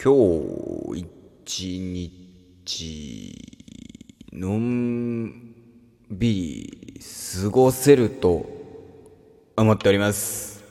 [0.00, 0.14] 今
[0.94, 1.00] 日
[1.44, 1.80] 一
[2.62, 3.34] 日
[4.32, 5.56] のん
[6.08, 7.00] びり
[7.42, 8.46] 過ごせると
[9.56, 10.62] 思っております。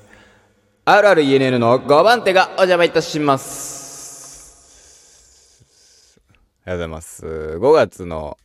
[0.86, 4.62] RRENN の5番手がお邪魔いたします。
[6.66, 7.26] ありがとうございます。
[7.26, 8.38] 5月の、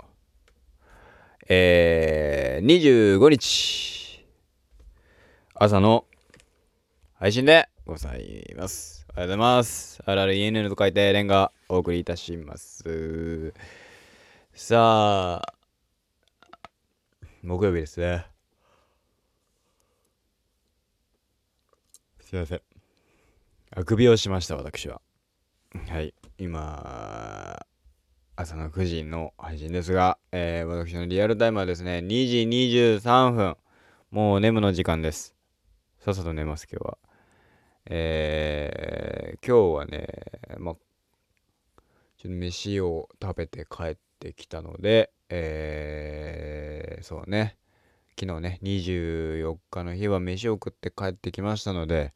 [1.48, 4.26] えー、25日、
[5.54, 6.06] 朝の
[7.20, 9.04] 配信でございます。
[9.08, 10.02] ありがとうございます。
[10.06, 13.52] RRENN と書いてレンがお送りいたします。
[14.54, 15.54] さあ、
[17.42, 18.26] 木曜日ですね。
[22.20, 22.62] すいません。
[23.74, 25.00] あくびをしました、私は。
[25.88, 26.14] はい。
[26.38, 27.66] 今、
[28.36, 32.38] 朝の9時の配信ですが、えー私のリアルタイムはですね、2時
[32.98, 33.56] 23分。
[34.10, 35.34] もう眠の時間です。
[35.98, 36.98] さっさと寝ます、今日は。
[37.86, 40.06] えー今日はね、
[40.58, 40.76] まあ、
[42.18, 47.56] ちょっと飯を食べて帰ってきたので、えーそうね、
[48.20, 52.14] 昨日ね、24日の日は飯を食って帰ってきましたので、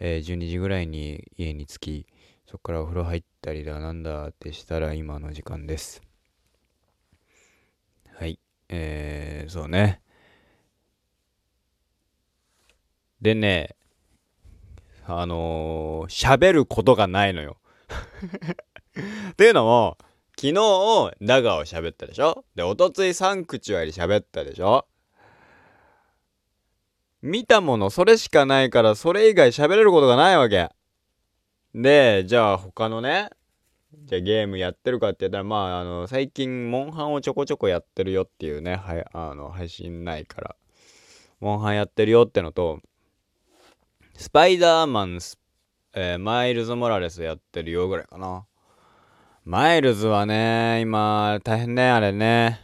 [0.00, 2.06] えー12時ぐらいに家に着き、
[2.46, 6.02] そこからお風呂入ったりだなんだってしたら今の時間です。
[8.14, 8.38] はい。
[8.68, 10.00] えー、そうね。
[13.20, 13.76] でね、
[15.06, 17.58] あのー喋ることがないのよ。
[19.32, 19.98] っていうのも、
[20.38, 20.54] 昨日、
[21.22, 22.44] ダガを喋ったでしょ？
[22.54, 24.86] で、おとついサンクチュアリ喋ったでしょ？
[27.22, 30.70] 見たものそれしかないから、それ以外喋れることがないわけ。
[31.74, 33.30] で、じゃあ他のね、
[34.04, 40.56] じゃあゲームやってるかって言ったら、まあ、あの、最近、モンハンをちょこちょこやってるよっていうね、はい、あの、配信ないから。
[41.40, 42.80] モンハンやってるよってのと、
[44.18, 45.38] スパイダーマンス、
[45.92, 48.46] えーマイルズ・モラレスやってるよぐらいかな。
[49.44, 52.60] マイルズはね、今、大変ね、あれね。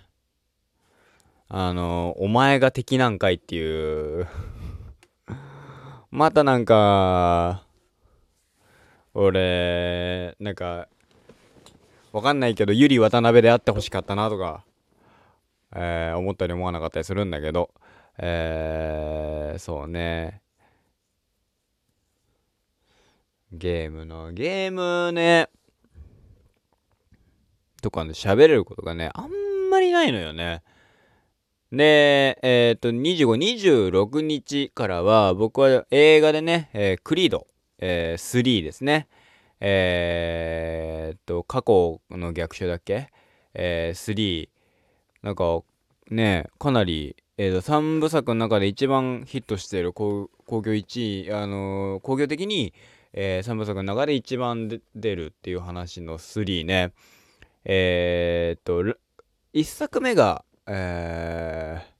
[1.48, 4.26] あの、お前が敵なんかいっていう。
[6.10, 7.66] またなんか、
[9.12, 10.88] 俺、なんか、
[12.12, 14.64] わかんないけど、ゆり渡辺であってほしかったなとか、
[15.76, 17.70] えー思ったり思わなかったりするんだけど、
[18.16, 20.41] えーそうね。
[23.52, 25.48] ゲームの、ゲームね、
[27.82, 29.30] とかで喋れることがね、あん
[29.70, 30.62] まりないのよね。
[31.70, 37.46] で、えっ、と、25、26日からは、僕は映画でね、えークリード、
[37.78, 39.08] えー3ですね。
[39.60, 43.08] えーっと、過去の逆襲だっけ？
[43.54, 44.48] えー、3。
[45.22, 45.62] なんか、
[46.10, 52.72] ね、かなり、えーと、3部作の中で一番ヒットしている興興行1位、あのー興行的に、
[53.12, 56.92] え3部作の中で一番出るっていう話の3ね。
[57.64, 58.82] えーっと、
[59.54, 61.92] 1作目が、えー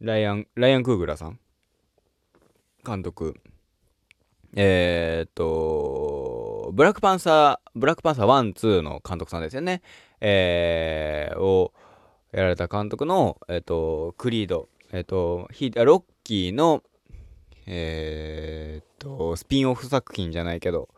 [0.00, 1.40] ライアン、ライアン・クーグラさん
[2.86, 3.34] 監督。
[4.54, 9.82] えーっと、ブラックパンサー、ブラックパンサー1、2の監督さんですよね。
[10.20, 11.72] えーを
[12.30, 15.48] やられた監督の、えーっと、クリード、えーっと、
[15.84, 16.82] ロッキーの、
[17.66, 18.67] えー
[18.98, 20.88] と、スピンオフ作品じゃないけど、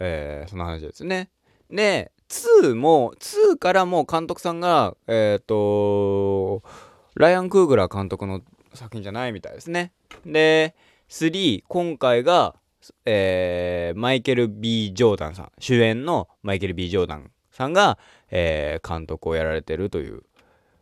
[0.00, 1.30] えーその話ですね。
[1.70, 6.62] で、2も、2からもう監督さんが、えっ、と、
[7.14, 8.40] ライアン・クーグラー監督の
[8.74, 9.92] 作品じゃないみたいですね。
[10.24, 10.74] で、
[11.08, 12.56] 3、今回が、
[13.04, 17.98] えーマイケル・ B・ ジョーダンさん、主演のマイケル・ B・ ジョーダンさんが、
[18.30, 20.22] えー監督をやられてるという。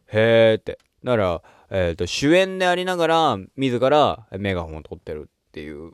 [0.06, 0.78] へーって。
[1.04, 5.92] だから、えっ、と、主演でありながら、自らメガホンを取ってるっていう。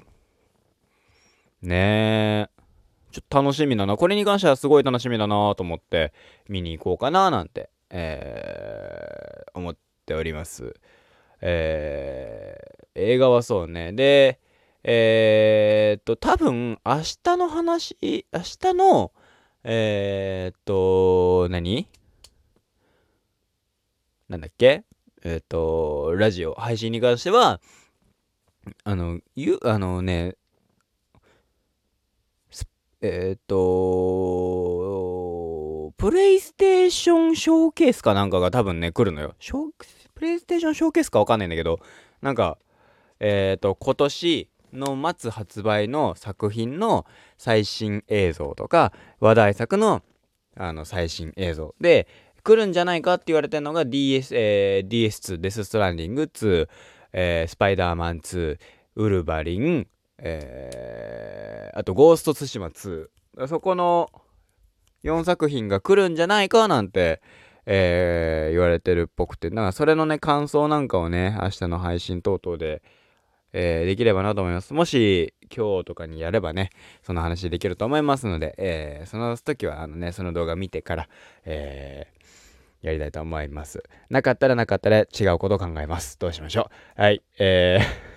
[1.66, 2.48] ねえ。
[3.10, 3.96] ちょっと楽しみだな。
[3.96, 6.12] これに関してはすごい楽しみだなと思って
[6.48, 10.74] 見に行こうかななんて、えー思っております。
[11.40, 13.92] えー映画はそうね。
[13.92, 14.40] で、
[14.82, 19.12] えーっと、多分明日の話、明日の、
[19.64, 21.88] えーっと、何？
[24.30, 24.84] なんだっけ？
[25.24, 27.60] えっと、ラジオ、配信に関しては、
[28.84, 30.36] あの、ゆ、あのね、
[33.06, 34.86] えーっと、
[35.96, 39.34] プレイステーションショーケースかなんかが多分ね、来るのよ。
[40.14, 41.78] プレイステーションショーケースかわかんないんだけど、
[42.22, 42.58] なんか、
[43.20, 47.06] えーっと、今年の末発売の作品の
[47.38, 50.02] 最新映像とか、話題作の
[50.58, 52.08] あの最新映像で、
[52.42, 56.68] 来るんじゃないかって言われてるのが DS、えー DS2、デス・ストランディング2、
[57.12, 58.58] えースパイダーマン2、
[58.94, 59.88] ウルヴァリン、
[60.18, 63.08] えー、あと「ゴーストツシマ2」
[63.48, 64.10] そこの
[65.04, 67.20] 4作品が来るんじゃないかなんて、
[67.66, 72.82] えー、言われてるっぽくてなんかそれのね感想なんかをね明日の配信等々で、
[73.52, 76.70] えー、できればなと思いますもし今日とかにやればね
[77.02, 81.08] その話できると思いますので、えー、その時はあのねその動画見てから、
[81.44, 82.06] え
[82.82, 83.82] やりたいと思います。
[84.10, 86.18] なかったらなかったら違うことを考えます。
[86.20, 87.00] どうしましょう。
[87.00, 87.22] はい。
[87.38, 88.15] えー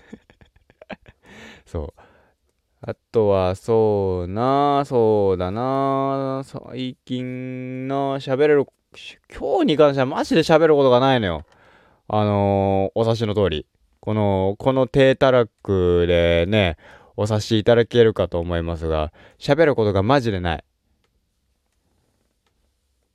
[1.69, 2.01] そう。
[2.81, 8.65] あとは、そうな、そうだな、最近な、喋れる、
[9.31, 11.45] 今日に関してはマジで喋ることがないのよ。
[12.07, 13.67] あのー、お察しの通り。
[13.99, 16.77] この、この低たらくでね、
[17.15, 20.63] お察しいただけるかと思いますが、喋ることがマジでない。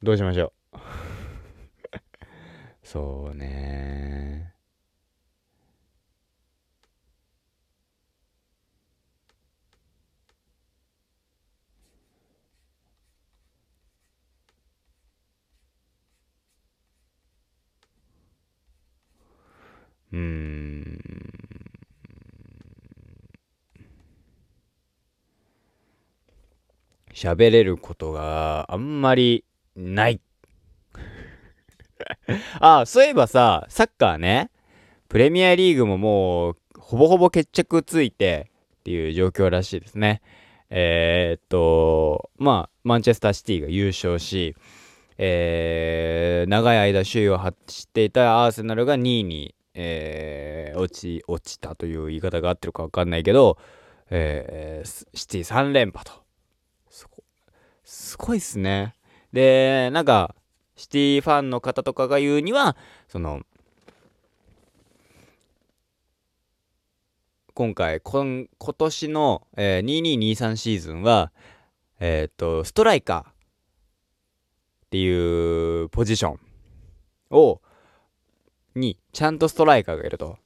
[0.04, 0.78] どうしましょう。
[2.84, 4.53] そうね
[20.14, 21.00] うん。
[27.12, 29.44] 喋れることがあんまり
[29.74, 30.20] ない。
[32.60, 34.50] あ、そういえばさ、サッカーね、
[35.08, 40.22] プレミアリーグももう、ほぼほぼ決着ついてっていう状況らしいですね。
[40.70, 44.54] えー、っと、まあ、マンチェスターシティが優勝し、
[45.18, 53.58] えー、長い間首位を走っていたアーセナルが2位に、えー、落ち、落ちたという言い方が合ってるかわかんないけど、
[54.10, 56.24] えー、シティ3連覇と。
[57.84, 58.94] すごいっすね。
[59.32, 60.34] で、なんか、
[60.76, 62.76] シティファンの方とかが言うには、
[63.08, 63.42] その、
[67.52, 71.30] 今回、今今年の、えー、2223シーズンは、
[72.00, 76.40] えっ、と、ストライカーっていうポジション
[77.30, 77.60] を、
[78.74, 80.38] に、ちゃんとストライカーがいると。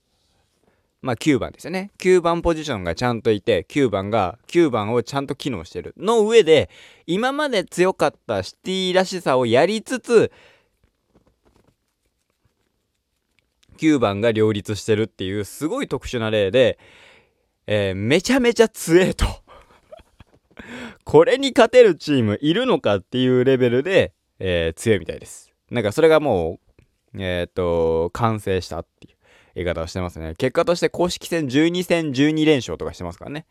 [1.01, 1.91] まあ9番ですよね。
[1.99, 5.95] 9番ポジションがちゃんといて、9番が、9番をちゃんと機能してる。
[5.97, 6.71] の上で、
[7.07, 10.33] 今まで強かったシティらしさをやりつつ、
[13.79, 16.79] 9番が両立してるっていうすごい特殊な例で、
[17.67, 19.25] えー、めちゃめちゃ強えと
[21.05, 25.53] これに勝てるチームいるのかっていうレベルで、えー、強いみたいです。
[25.71, 26.68] なんかそれがもう、
[27.17, 29.19] えっ、と、完成したっていう。
[29.59, 30.35] 言い方をしてますね。
[30.39, 33.47] 結果として公式戦12戦12連勝とかしてますからね。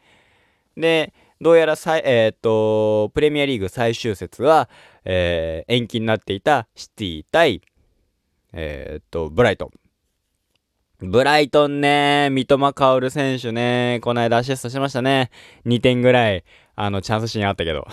[0.77, 4.69] で、どうやらさえっ、と、プレミアリーグ最終節は、
[5.04, 7.62] えー、延期になっていたシティ対、
[8.54, 9.71] えっ、と、ブライトン。
[11.00, 15.30] ブライトンね、三笘薫選手ね、この間アシストしましたね。
[15.65, 16.44] 2点ぐらい、
[16.75, 17.86] あの、チャンスシーンあったけど。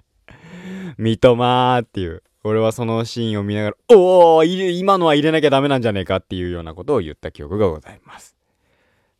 [0.98, 2.22] 三笘っていう。
[2.42, 8.34] 俺はそのシーンを見ながら、おお今のは入れなきゃダメなんじゃねえかっていうようなことを言った記憶がございます。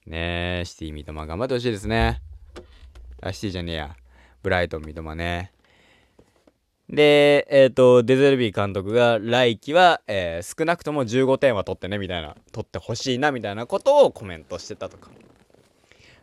[0.07, 2.23] ねえ、シティ三笘頑張ってほしいですね。
[3.21, 3.97] あ、シティじゃねえや。
[4.43, 5.53] ブライトン三笘ね。
[6.89, 15.11] で、えっ、ー、と、デゼルビー監督が来季は、えー、少なくとも15点は取ってね、みたいな、取ってほしいな、みたいなことをコメントしてたとか。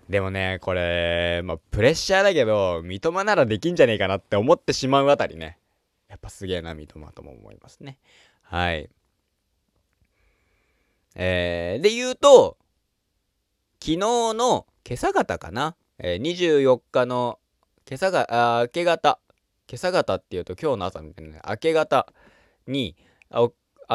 [0.10, 5.58] でもね、これ、まあ、プレッシャーだけど、三笘ならできんじゃねえかなって思ってしまうあたりね。
[6.10, 8.00] やっぱすげえな、三笘とも思いますね。
[8.42, 8.90] はい。
[11.16, 12.58] えー、で言うと、
[13.80, 17.40] 昨日の今朝方かな、えー、24日の
[17.88, 19.20] 今朝が、あ明け方、
[19.70, 22.08] 今朝方っていうと今日の朝みたいなね、明け方
[22.68, 22.96] に
[23.30, 23.46] あ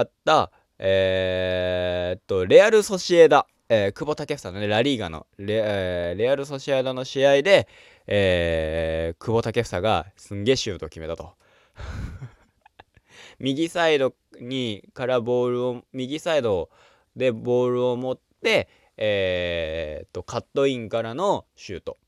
[0.00, 7.68] った、えー、っと、レアル・ソシエダ、えー、久保建英のね、ラリーガのレ,、えー、レアル・ソシエダの試合で、
[8.06, 11.34] えー、久保建英がすんげえシュート決めたと。
[13.38, 16.70] 右サイドにからボールを右サイド
[17.16, 21.98] でボールを持ってえー、とカットインからのシュート。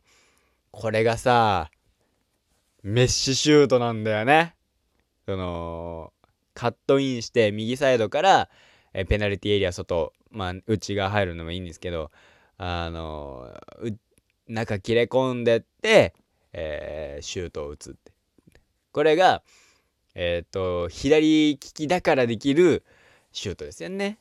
[0.70, 1.70] これがさ
[2.82, 4.54] メッシシュートなんだよね。
[5.26, 6.12] その
[6.52, 8.48] カットインして右サイドから
[8.92, 12.10] えペナルティエリア外まあ内が入るのもいいんですけど
[12.58, 13.50] あの
[14.46, 16.14] 中切れ込んでって、
[16.52, 18.12] えー、シュートを打つって。
[18.94, 19.42] これが、
[20.14, 22.84] えっ、と、左利きだからできる
[23.32, 24.18] シュートですよね。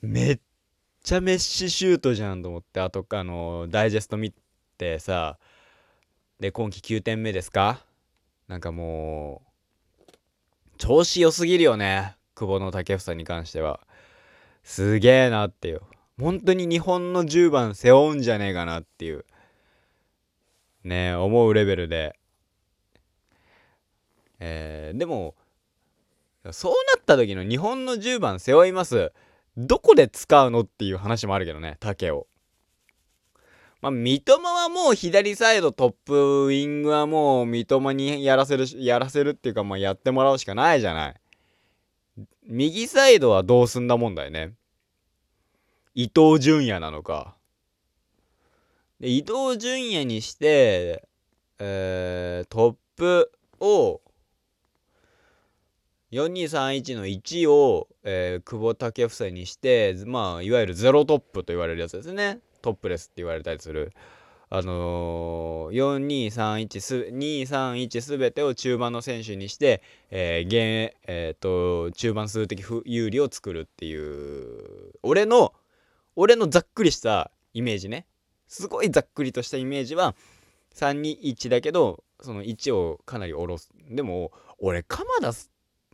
[0.00, 0.40] めっ
[1.02, 4.32] ちゃメッシシュートじゃんと思って、あと、あの、ダイジェスト見
[4.78, 5.36] てさ、
[6.38, 7.84] で、今季9点目ですか？
[8.46, 9.42] なんかも
[10.00, 10.12] う、
[10.78, 12.16] 調子良すぎるよね。
[12.36, 13.80] 久保の武房に関しては。
[14.62, 15.80] すげえなっていう。
[16.20, 19.24] 本当に日本の10番背負うんじゃねえかなっていう
[20.84, 22.16] ね思うレベルで
[24.44, 25.36] えー、でも
[26.50, 29.12] そうなった時の日本の10番背負います
[29.56, 32.26] どこで使うのっていう話もあるけどね竹を
[33.80, 41.14] まあ、三笘はもう左サイドトップウィングはもう三笘にやらせる、やらせるっていうか、まあ、やってもらうしかないじゃない。
[42.46, 44.52] 右サイドはどうすんだ問題ね。
[45.96, 47.34] 伊東純也なのか。
[49.00, 51.08] で伊東純也にして、
[51.58, 54.00] えー、トップを、
[56.12, 62.40] 4231の1を、えー、久保建英にして、まあ、いわゆるゼロトップと言われるやつですね。
[62.60, 63.92] トップレスって言われたりする。
[64.50, 75.54] あのー、4231す231すべてを中盤の選手にして、えー現えーと、中盤数的有利を作るっていう俺の
[76.16, 78.04] 俺のざっくりしたイメージね
[78.46, 80.14] すごいざっくりとしたイメージは
[80.74, 85.32] 321だけどその1をかなり下ろすでも俺鎌田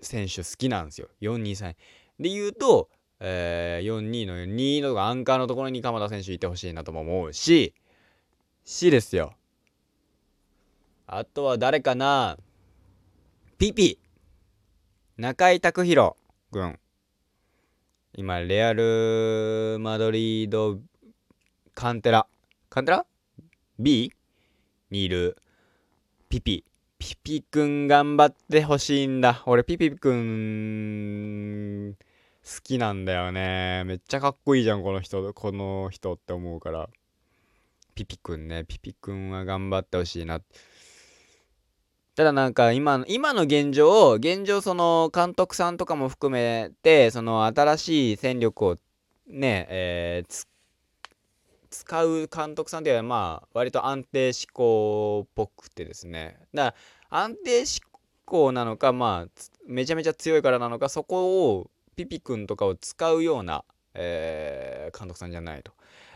[0.02, 1.74] 選手好きなんですよ423
[2.18, 2.88] で言うと
[3.20, 7.74] えー、4-2の2のアンカーのところに鎌田選手いてほしいなとも思うし、
[8.64, 9.34] しですよ。
[11.06, 12.36] あとは誰かな
[13.56, 13.98] ピピ
[15.16, 16.12] 中井拓弘
[16.52, 16.78] 君。
[18.14, 20.78] 今、レアル・マドリード・
[21.74, 22.26] カンテラ。
[22.68, 23.06] カンテラ
[23.78, 24.12] ?B?
[24.90, 25.36] にいる
[26.28, 26.64] ピピ。
[26.98, 29.42] ピピくん頑張ってほしいんだ。
[29.46, 33.84] 俺、ピピくん好きなんだよね。
[33.84, 36.88] めっちゃかっこいいじゃんこの人この人って思うから。
[37.94, 38.64] ピピくんね。
[38.66, 40.40] ピピくんは頑張ってほしいな。
[42.16, 48.76] ただなんか今の今の現状を現状その監督さんとかも含めてその新しい戦力を
[49.28, 50.46] ねえー、
[51.70, 56.76] 使う監督さんっていうのはまあ割と安定志向っぽくてですねだか
[57.10, 57.80] ら安定志
[58.24, 65.72] 向なのかまあめちゃめちゃ強いからなのかそこをピピ君とかを使うような、えー、監督さんじゃないと。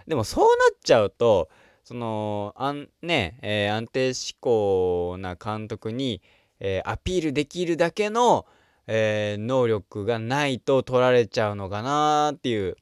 [0.07, 1.49] でもそうなっちゃうと
[1.85, 6.23] そのあんね、えー、安定志向な監督に、
[6.61, 8.47] えー、アピールできるだけの、
[8.87, 12.77] え、能力がないと取られちゃうのかなっていう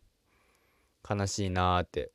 [1.08, 2.10] 悲しいなって。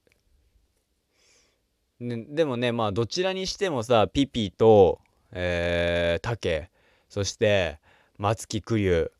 [1.99, 4.99] ね、でもねまあどちらにしてもさピピと、
[5.31, 6.69] えー、竹
[7.09, 7.79] そして
[8.17, 9.11] 松木玖生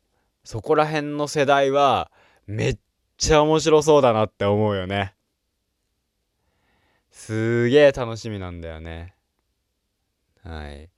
[0.44, 2.10] そこら辺の世代は
[2.46, 2.78] めっ
[3.16, 5.14] ちゃ面白そうだなって思うよね。
[7.10, 9.14] すげえ楽しみなんだよね。
[10.44, 10.88] はい。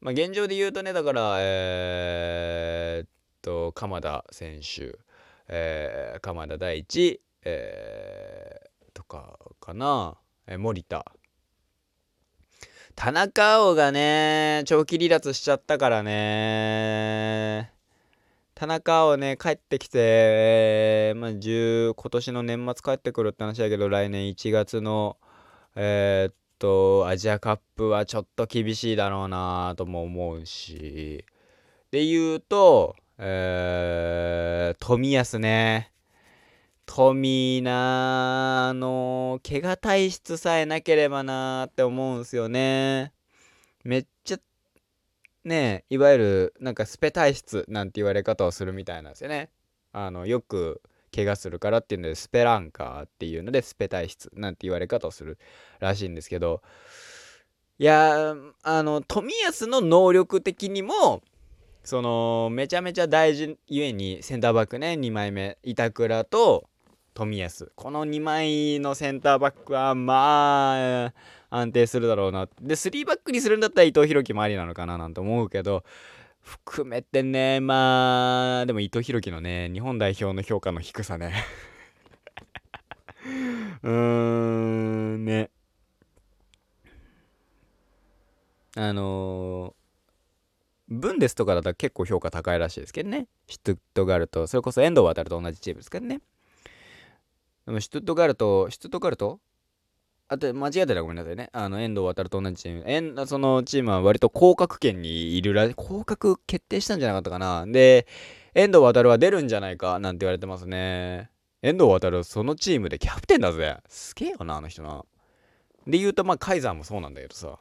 [0.00, 3.08] まあ現状で言うとね、だから、えー、っ
[3.42, 4.98] と、鎌田選手、
[5.46, 9.38] えー、鎌田大地、えー、とか
[9.70, 11.04] かな、え、森田。
[12.96, 17.72] 田中碧がね、長期離脱しちゃったからね。
[18.54, 25.16] 田中碧ね、帰ってきて、えー、まあ、10、今年の年末帰ってくるって話だけど、来年1月の、
[25.76, 31.24] えー、っと、アジアカップはちょっと厳しいだろうなとも思うし。
[31.92, 35.92] で言うと、えー、冨安ね。
[36.92, 38.99] 富なの
[39.40, 43.12] 怪我体質さえなければなって思うんすよね。
[43.84, 44.38] めっちゃ
[45.44, 49.50] ねいわゆるなんかスペ体質なんて言われ方をするみたいなんですよね。
[49.92, 50.82] あのよく
[51.14, 55.38] 怪我するからっていうのでスペランカーっていうのでスペ体質なんて言われ方をする
[55.80, 56.62] らしいんですけど。
[57.78, 61.22] いやあの富安の能力的にも
[61.82, 66.68] そのめちゃめちゃ大事ゆえにセンターバックね2枚目板倉と
[67.24, 71.12] 冨安この2枚のセンターバックはまあ
[71.50, 75.84] 安定するだろうなで3バックにするんだったら伊藤洋樹もありなのかななんて思うけど
[76.40, 81.34] 含めてねまあでも伊藤洋樹のね日本代表の評価の低さね
[83.82, 85.50] うーんね
[88.76, 89.74] あの、
[90.88, 93.26] ブンデスとかだったら結構評価高いらしいですけどね。
[93.48, 96.20] シュトゥットガルト、それこそ遠藤航と同じチームですけどね。
[97.70, 99.40] でもシュトゥットガルト、シュトゥットガルト
[100.26, 101.50] あと、間違えたらごめんなさいね。
[101.52, 102.82] あの、遠藤航と同じチーム。
[102.84, 107.64] えんそのチームは割と降格圏にいるら、降格決定したんじゃなかったかな。
[107.68, 108.08] で、
[108.54, 111.30] 遠藤航は出るんじゃないかなんて言われてますね。
[111.62, 113.76] 遠藤航、そのチームでキャプテンだぜ。
[113.88, 115.04] すげえよな、あの人な。
[115.86, 117.56] で言うと、まあ、カイザーもそうなんだけどさ。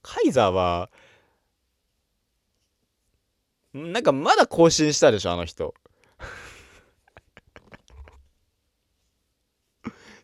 [0.00, 0.90] カイザーは、
[3.74, 5.74] なんかまだ更新したでしょ、あの人。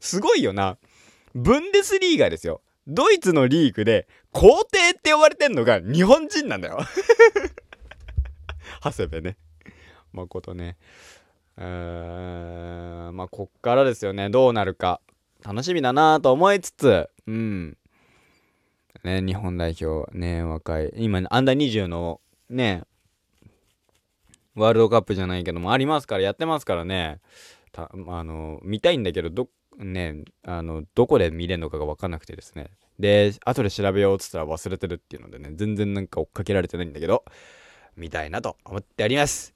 [0.04, 0.76] すごいよな。
[1.34, 2.60] ブンデスリーガですよ。
[2.86, 6.78] ドイツのリーグで皇帝って呼ばれてんのが日本人なんだよ。
[8.84, 9.38] 長谷部ね。
[10.12, 10.76] 誠ね。
[11.56, 14.28] うーん、まあ、こっからですよね。
[14.28, 15.00] どうなるか。
[15.42, 17.78] 楽しみだなと思いつつ、うん。
[19.04, 20.92] ね、日本代表、ね、若い。
[20.96, 22.20] 今、アンダー20の、
[22.50, 22.82] ね、
[24.54, 27.20] ワールドカップじゃないけども、ありますから、やってますからね。
[27.72, 29.46] たあの、見たいんだけど、どっ、
[29.78, 32.70] ね、あの、どこで見れるのかが分かんなくてですね。
[32.98, 37.24] で、後で調べようっつったら忘れてるっていうのでね、全然なんか追っかけられてないんだけど、
[37.96, 39.54] 見たいなと思っております。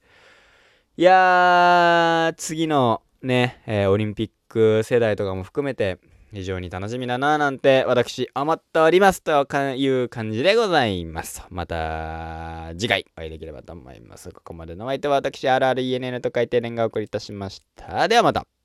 [0.97, 5.99] いやー、次のね、えー、オリンピック世代とかも含めて、
[6.33, 11.43] 非常に楽しみだななんて私思っておりますという感じでございます。
[11.49, 14.29] また次回お会いできればと思います。
[14.31, 18.07] ここまでのお相手は私 RRENN と書いて連がお送りいたしました。
[18.07, 18.58] ではまた。